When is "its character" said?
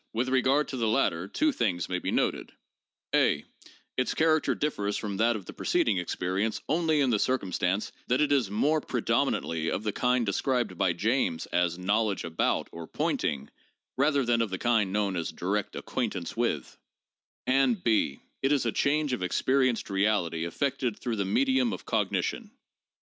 3.97-4.55